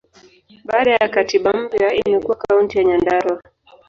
[0.63, 3.41] Baada ya katiba mpya, imekuwa Kaunti ya Nyandarua.